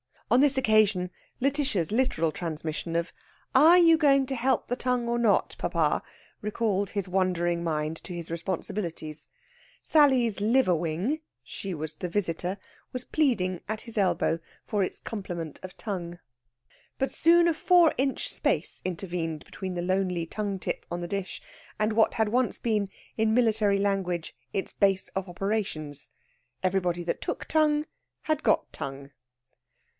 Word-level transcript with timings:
On 0.31 0.39
this 0.39 0.57
occasion 0.57 1.11
Lætitia's 1.41 1.91
literal 1.91 2.31
transmission 2.31 2.95
of 2.95 3.11
"Are 3.53 3.77
you 3.77 3.97
going 3.99 4.25
to 4.27 4.35
help 4.35 4.67
the 4.67 4.75
tongue 4.77 5.07
or 5.07 5.19
not, 5.19 5.55
papa?" 5.59 6.01
recalled 6.41 6.91
his 6.91 7.07
wandering 7.07 7.63
mind 7.63 7.97
to 7.97 8.13
his 8.13 8.31
responsibilities. 8.31 9.27
Sally's 9.83 10.39
liver 10.41 10.73
wing 10.73 11.19
she 11.43 11.73
was 11.75 11.95
the 11.95 12.09
visitor 12.09 12.57
was 12.93 13.03
pleading 13.03 13.59
at 13.67 13.81
his 13.81 13.97
elbow 13.97 14.39
for 14.65 14.83
its 14.83 14.99
complement 14.99 15.59
of 15.61 15.77
tongue. 15.77 16.17
But 16.97 17.11
soon 17.11 17.47
a 17.47 17.53
four 17.53 17.93
inch 17.97 18.29
space 18.31 18.81
intervened 18.85 19.45
between 19.45 19.75
the 19.75 19.81
lonely 19.83 20.25
tongue 20.25 20.57
tip 20.59 20.85
on 20.89 21.01
the 21.01 21.07
dish 21.09 21.41
and 21.77 21.93
what 21.93 22.15
had 22.15 22.29
once 22.29 22.57
been, 22.57 22.89
in 23.17 23.35
military 23.35 23.77
language, 23.77 24.33
its 24.53 24.73
base 24.73 25.09
of 25.09 25.27
operations. 25.29 26.09
Everybody 26.63 27.03
that 27.03 27.21
took 27.21 27.45
tongue 27.45 27.85
had 28.23 28.41
got 28.43 28.71
tongue. 28.71 29.11